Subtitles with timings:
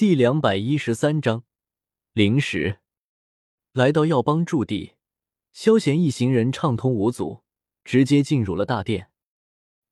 [0.00, 1.44] 第两百一十三章
[2.14, 2.80] 灵石。
[3.72, 4.94] 来到耀邦驻地，
[5.52, 7.42] 萧贤一行人畅通无阻，
[7.84, 9.10] 直接进入了大殿。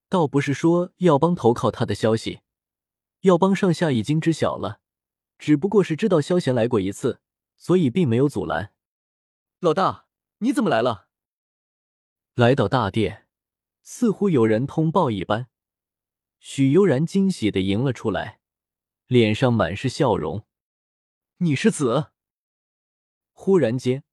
[0.09, 2.41] 倒不是说耀邦投靠他的消息，
[3.21, 4.81] 耀邦上下已经知晓了，
[5.37, 7.21] 只不过是知道萧贤来过一次，
[7.59, 8.73] 所以并没有阻拦。
[9.61, 10.07] 老大，
[10.39, 11.09] 你怎么来了？
[12.35, 13.27] 来到大殿，
[13.83, 15.49] 似乎有人通报一般，
[16.39, 18.38] 许悠然惊喜的迎了出来。
[19.09, 20.45] 脸上满是笑容，
[21.39, 22.09] 你是子？
[23.33, 24.05] 忽然间，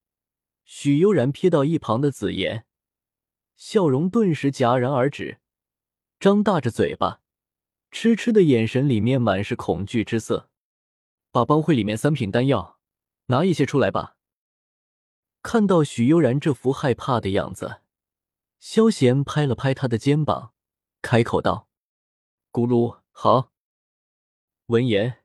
[0.64, 2.66] 许悠然瞥到一旁的紫妍，
[3.58, 5.42] 笑容顿时戛然而止，
[6.18, 7.20] 张大着嘴巴，
[7.92, 10.50] 痴痴的眼神里面满是恐惧之色。
[11.30, 12.80] 把帮会里面三品丹药
[13.26, 14.16] 拿一些出来吧。
[15.42, 17.82] 看到许悠然这副害怕的样子，
[18.60, 20.54] 萧贤拍了拍他的肩膀，
[21.02, 21.68] 开口道
[22.54, 23.52] ：“咕噜，好。”
[24.68, 25.20] 闻言，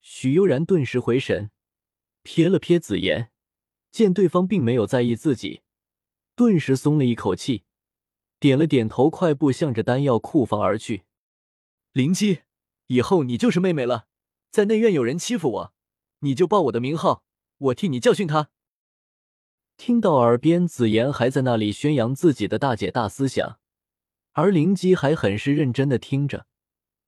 [0.00, 1.52] 许悠然顿时回神，
[2.24, 3.30] 瞥了瞥紫妍，
[3.92, 5.62] 见对方并没有在意自己，
[6.34, 7.62] 顿时松了一口气，
[8.40, 11.04] 点了点头，快步向着丹药库房而去。
[11.92, 12.40] 灵姬，
[12.88, 14.08] 以后你就是妹妹了，
[14.50, 15.74] 在内院有人欺负我，
[16.20, 17.22] 你就报我的名号，
[17.58, 18.50] 我替你教训他。
[19.76, 23.60] 听到耳边紫妍还在那里宣扬自己的大姐大思想，
[24.32, 26.48] 而灵姬还很是认真的听着，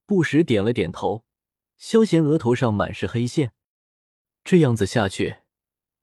[0.06, 1.24] 不时点了点头。
[1.82, 3.52] 萧贤额头上满是黑线，
[4.44, 5.38] 这样子下去，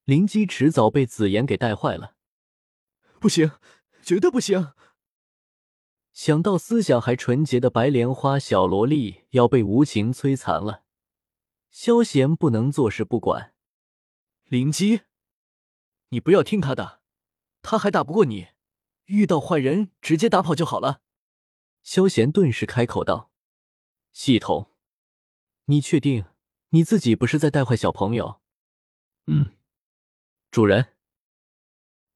[0.04, 2.18] 灵机迟早被紫妍给带坏了。
[3.18, 3.54] 不行，
[4.04, 4.74] 绝对不行！
[6.12, 10.84] 想到思想还纯洁的白莲花小萝莉要被无情摧残了，
[11.72, 13.56] 萧贤不能坐视不管。
[14.44, 15.04] 灵机，
[16.10, 17.00] 你不要听他的，
[17.62, 18.50] 他还打不过你，
[19.06, 21.02] 遇到坏人直接打跑就好了。
[21.84, 23.32] 萧贤顿时开口道
[24.12, 24.70] ：“系统。”
[25.70, 26.26] 你确定
[26.70, 28.42] 你自己不是在带坏小朋友？
[29.28, 29.56] 嗯，
[30.50, 30.96] 主人。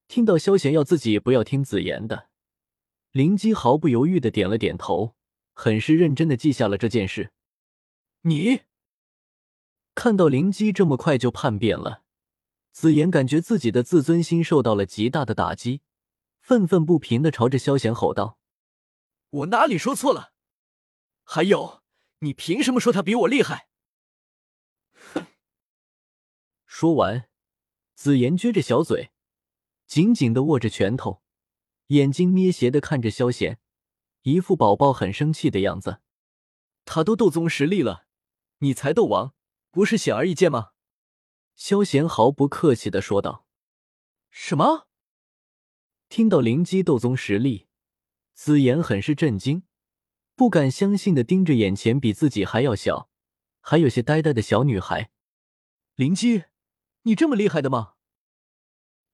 [0.07, 2.29] 听到萧贤要自己不要听紫言的，
[3.11, 5.15] 灵姬毫不犹豫的点了点头，
[5.53, 7.31] 很是认真的记下了这件事。
[8.21, 8.61] 你
[9.93, 12.01] 看到灵姬这么快就叛变了，
[12.71, 15.81] 紫言感觉自己的自尊心受到了极大的打击，
[16.41, 18.39] 愤愤不平的朝着萧贤吼道
[19.29, 20.33] ：“我哪里说错了？
[21.23, 21.81] 还有。”
[22.23, 23.67] 你凭什么说他比我厉害？
[26.65, 27.29] 说完，
[27.95, 29.11] 紫妍撅着小嘴，
[29.85, 31.21] 紧紧的握着拳头，
[31.87, 33.59] 眼睛眯斜的看着萧贤，
[34.21, 36.01] 一副宝宝很生气的样子。
[36.85, 38.07] 他都斗宗实力了，
[38.59, 39.35] 你才斗王，
[39.69, 40.71] 不是显而易见吗？
[41.55, 43.45] 萧贤毫不客气的说道。
[44.31, 44.87] 什么？
[46.07, 47.67] 听到灵机斗宗实力，
[48.33, 49.63] 紫妍很是震惊。
[50.43, 53.09] 不敢相信的盯着眼前比自己还要小、
[53.61, 55.09] 还有些呆呆的小女孩，
[55.95, 56.43] 灵姬，
[57.03, 57.93] 你这么厉害的吗？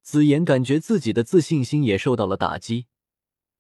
[0.01, 2.87] 紫妍感觉自己的自信心也受到了打击，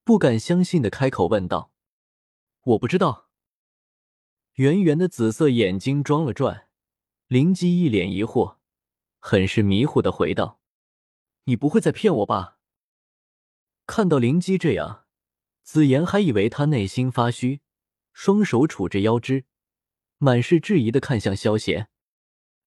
[0.03, 1.71] 不敢相信的开口问道
[2.73, 3.29] ：“我不知道。”
[4.57, 6.69] 圆圆的紫色眼睛装了转，
[7.27, 8.55] 灵姬一脸疑惑，
[9.19, 10.59] 很是迷糊的回道
[11.45, 12.57] ：“你不会在骗我吧？”
[13.85, 15.05] 看到灵姬这样。
[15.71, 17.61] 紫妍还以为他内心发虚，
[18.11, 19.45] 双手杵着腰肢，
[20.17, 21.89] 满是质疑的看向萧贤，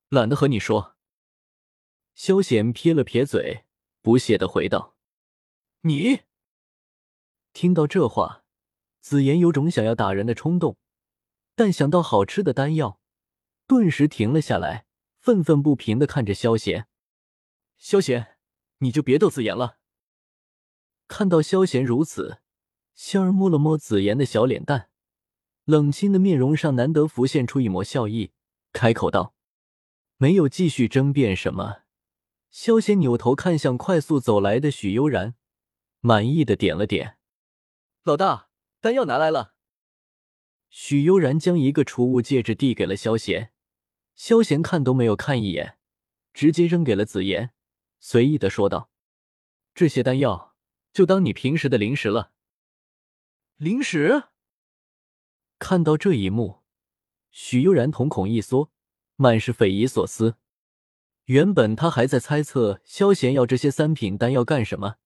[0.09, 0.97] 懒得和你说。
[2.15, 3.65] 萧贤撇了撇嘴，
[4.03, 4.95] 不屑的回道
[5.83, 6.21] ：“你。”
[7.53, 8.45] 听到这话，
[9.01, 10.79] 紫妍有种想要打人的冲动，
[11.57, 13.01] 但想到好吃的丹药，
[13.67, 14.87] 顿时停了下来，
[15.19, 16.87] 愤愤不平的看着萧贤。
[17.79, 18.39] 萧贤，
[18.79, 19.81] 你就别逗紫妍了。
[21.09, 22.39] 看到萧贤如此。
[22.95, 24.89] 仙儿摸了摸紫妍的小脸蛋，
[25.65, 28.33] 冷清的面容上难得浮现出一抹笑意，
[28.73, 29.35] 开口道
[30.19, 31.83] ：“没有继续争辩什么。”
[32.51, 35.35] 萧贤扭头看向快速走来的许悠然，
[36.01, 37.17] 满意的点了点
[38.05, 39.55] ：“老大，丹药拿来了。”
[40.69, 43.53] 许悠然将一个储物戒指递给了萧贤，
[44.15, 45.79] 萧贤看都没有看一眼，
[46.35, 47.53] 直接扔给了紫妍，
[48.01, 48.91] 随意的说道
[49.75, 50.55] ：“这些丹药
[50.93, 52.32] 就当你平时的零食了。”
[53.63, 54.25] 灵石，
[55.61, 56.63] 看到这一幕，
[57.31, 58.73] 许悠然瞳孔一缩，
[59.15, 60.35] 满是匪夷所思。
[61.27, 64.97] 原本他还在猜测萧贤要这些三品丹药干什么，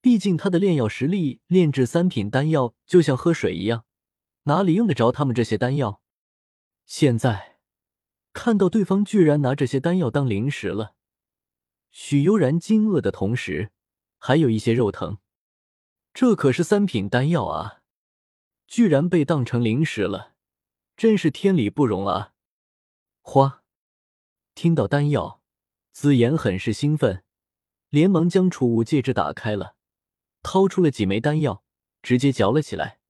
[0.00, 3.84] 毕竟他的炼药实力，炼制三品丹药就像喝水一样，
[4.44, 6.00] 哪里用得着他们这些丹药？
[6.86, 7.58] 现在
[8.32, 10.94] 看到对方居然拿这些丹药当零食了，
[11.90, 13.72] 许悠然惊愕的同时，
[14.18, 15.18] 还有一些肉疼。
[16.14, 17.77] 这可是三品丹药啊！
[18.68, 20.34] 居然被当成零食了，
[20.94, 22.34] 真是天理不容啊！
[23.22, 23.64] 花。
[24.54, 25.40] 听到丹药，
[25.90, 27.24] 紫妍很是兴奋，
[27.88, 29.76] 连忙将储物戒指打开了，
[30.42, 31.64] 掏出了几枚丹药，
[32.02, 33.00] 直接嚼了起来。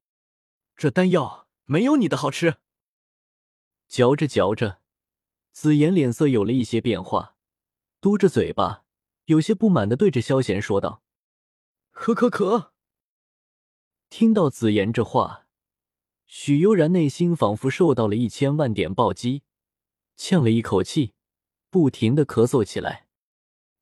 [0.76, 2.58] 这丹药没有你的好吃。
[3.88, 4.80] 嚼着嚼着，
[5.50, 7.36] 紫妍脸色有了一些变化，
[8.00, 8.84] 嘟着嘴巴，
[9.24, 11.02] 有些不满的对着萧贤说道
[11.90, 12.72] ：“可可可。”
[14.08, 15.47] 听到紫妍这话，
[16.28, 19.42] 许悠然内心仿佛受到了一千万点暴击，
[20.14, 21.14] 呛了一口气。
[21.70, 23.08] 不停的咳嗽起来，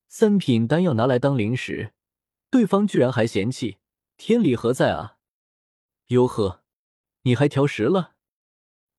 [0.09, 1.93] 三品丹药拿来当零食，
[2.51, 3.79] 对方居然还嫌弃，
[4.17, 5.19] 天理何在啊？
[6.07, 6.65] 哟呵，
[7.23, 8.17] 你还挑食了？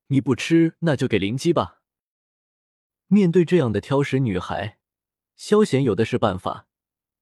[0.08, 1.82] 你不吃那就给灵机吧。
[3.08, 4.80] 面对这样的挑食女孩，
[5.36, 6.68] 萧贤有的是办法，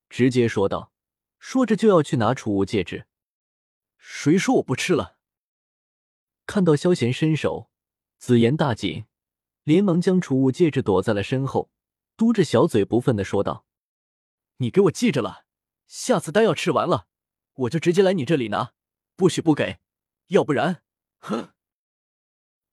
[0.07, 0.91] 直接说道，
[1.39, 3.07] 说着就要去拿储物戒指。
[3.97, 5.14] 谁说我不吃了？
[6.45, 7.69] 看到萧贤伸手，
[8.17, 9.05] 紫妍大紧。
[9.63, 11.71] 连忙将储物戒指躲在了身后，
[12.15, 13.65] 嘟着小嘴不忿的说道
[14.57, 15.45] ：“你给我记着了，
[15.87, 17.07] 下次丹药吃完了，
[17.55, 18.73] 我就直接来你这里拿，
[19.15, 19.79] 不许不给，
[20.27, 20.83] 要不然……
[21.17, 21.53] 哼！”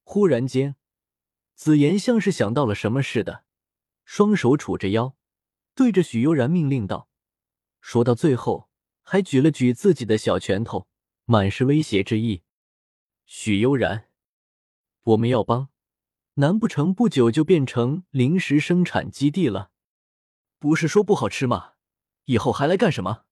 [0.05, 0.77] 忽然间，
[1.55, 3.45] 紫妍像是想到了什么似的，
[4.05, 5.17] 双手杵着腰，
[5.75, 7.09] 对着许悠然命令道
[7.81, 8.69] ：“说到最后，
[9.01, 10.87] 还举了举自己的小拳头，
[11.25, 12.43] 满是威胁之意。”
[13.25, 14.09] 许悠然，
[15.03, 15.71] 我们要帮。
[16.35, 19.71] 难不成不久就变成零食生产基地了？
[20.59, 21.75] 不是说不好吃吗？
[22.25, 23.27] 以后还来干什么？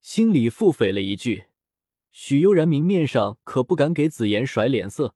[0.00, 1.46] 心里腹诽了一句，
[2.10, 5.14] 许悠然明面上可不敢给紫妍甩脸色，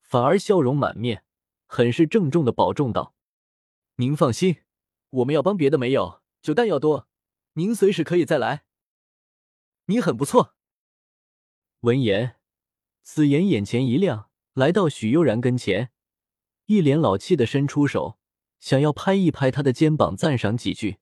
[0.00, 1.24] 反而笑容满面，
[1.66, 3.16] 很是郑重的保重道
[3.96, 4.58] ：“您放心，
[5.10, 7.08] 我们要帮别的没有，就弹药多，
[7.54, 8.64] 您随时可以再来。
[9.86, 10.54] 你很不错。”
[11.80, 12.36] 闻言，
[13.04, 15.92] 紫言眼前一亮，来到许悠然跟前。
[16.64, 18.18] 一脸老气的伸出手，
[18.58, 20.96] 想要拍一拍他的肩膀，赞赏几句。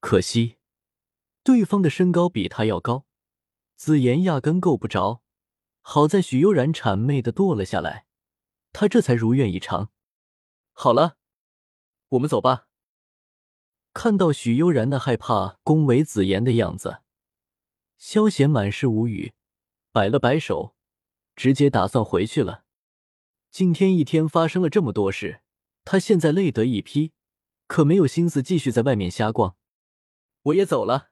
[0.00, 0.58] 可惜，
[1.42, 3.06] 对方的身高比他要高，
[3.76, 5.22] 紫妍压根够不着。
[5.80, 8.06] 好在许悠然谄媚的跺了下来，
[8.74, 9.90] 他这才如愿以偿。
[10.72, 11.16] 好了，
[12.10, 12.68] 我们走吧。
[13.94, 16.98] 看到许悠然那害怕恭维紫妍的样子，
[17.96, 19.32] 萧贤满是无语，
[19.90, 20.75] 摆了摆手，
[21.36, 22.64] 直接打算回去了。
[23.50, 25.42] 今天一天发生了这么多事，
[25.84, 27.12] 他现在累得一批，
[27.66, 29.56] 可没有心思继续在外面瞎逛。
[30.42, 31.10] 我也走了。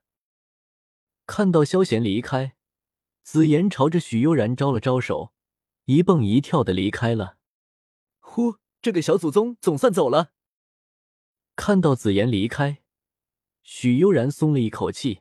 [1.26, 2.56] 看到萧贤离开，
[3.22, 5.32] 紫妍朝着许悠然招了招手，
[5.84, 7.36] 一蹦一跳的离开了。
[8.18, 10.32] 呼，这个小祖宗总算走了。
[11.56, 12.82] 看到紫妍离开，
[13.62, 15.20] 许悠然松了一口气，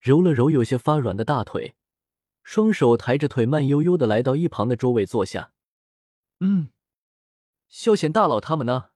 [0.00, 1.75] 揉了揉有些发软的大腿，
[2.46, 5.52] 双手抬着腿，慢悠悠的来到一旁的桌位坐下。
[6.38, 6.70] 嗯，
[7.66, 8.90] 萧贤大佬他们呢？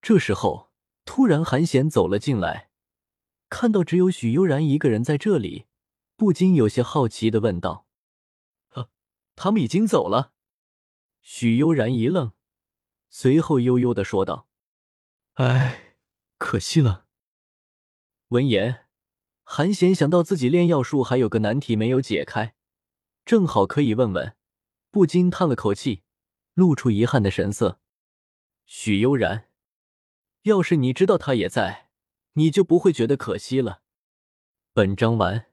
[0.00, 0.72] 这时候，
[1.04, 2.70] 突然韩显走了进来，
[3.50, 5.66] 看到只有许悠然一个人在这里，
[6.16, 7.86] 不禁有些好奇的问道
[8.72, 8.88] ：“啊，
[9.36, 10.32] 他们已经走了？”
[11.20, 12.32] 许悠然一愣，
[13.10, 14.48] 随后悠悠的说道
[15.34, 15.96] ：“哎，
[16.38, 17.06] 可惜了。”
[18.28, 18.86] 闻言，
[19.54, 22.54] 韩显想到自己炼药术还有个难题没有解开，
[23.22, 24.34] 正好可以问问，
[24.90, 26.04] 不禁叹了口气。
[26.54, 27.78] 露出遗憾的神色，
[28.64, 29.50] 许悠然，
[30.44, 31.90] 要是你知道他也在，
[32.32, 33.82] 你就不会觉得可惜了。
[34.72, 35.51] 本章完。